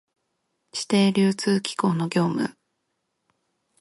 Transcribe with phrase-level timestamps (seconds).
[0.73, 2.57] 指定流通機構の業務